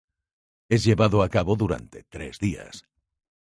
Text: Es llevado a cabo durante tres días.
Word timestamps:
Es 0.67 0.83
llevado 0.83 1.21
a 1.21 1.29
cabo 1.29 1.55
durante 1.55 2.03
tres 2.09 2.39
días. 2.39 2.87